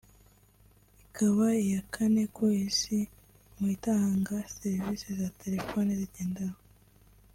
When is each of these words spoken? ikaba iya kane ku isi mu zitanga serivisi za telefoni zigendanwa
ikaba 1.05 1.45
iya 1.63 1.81
kane 1.93 2.23
ku 2.35 2.43
isi 2.65 2.97
mu 3.57 3.65
zitanga 3.71 4.35
serivisi 4.55 5.07
za 5.19 5.27
telefoni 5.41 5.91
zigendanwa 6.01 6.59